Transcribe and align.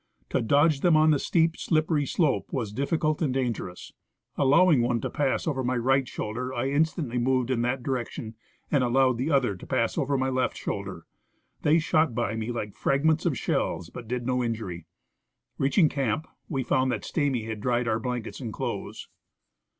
To 0.29 0.41
dodge 0.41 0.79
them 0.79 0.97
on 0.97 1.11
the 1.11 1.19
steep 1.19 1.55
slippery 1.55 2.07
slope 2.07 2.51
was 2.51 2.71
difficult 2.73 3.21
and 3.21 3.31
dangerous. 3.31 3.93
Allowing 4.35 4.81
one 4.81 4.99
to 5.01 5.11
pass 5.11 5.45
over 5.45 5.63
my 5.63 5.77
right 5.77 6.07
shoulder, 6.07 6.51
I 6.55 6.71
instantly 6.71 7.19
moved 7.19 7.51
in 7.51 7.61
that 7.61 7.83
direction 7.83 8.33
and 8.71 8.83
allowed 8.83 9.19
the 9.19 9.29
other 9.29 9.55
to 9.55 9.67
pass 9.67 9.99
over 9.99 10.17
my 10.17 10.29
left 10.29 10.57
shoulder. 10.57 11.05
They 11.61 11.77
shot 11.77 12.15
by 12.15 12.35
me 12.35 12.51
like 12.51 12.73
frag 12.73 13.05
ments 13.05 13.27
of 13.27 13.37
shells, 13.37 13.91
but 13.91 14.07
did 14.07 14.25
no 14.25 14.43
injury. 14.43 14.87
Reaching 15.59 15.87
camp, 15.87 16.27
we 16.49 16.63
found 16.63 16.91
that 16.91 17.03
Stamy 17.05 17.43
had 17.45 17.61
dried 17.61 17.87
our 17.87 17.99
blankets 17.99 18.39
and 18.39 18.51
clothes. 18.51 19.07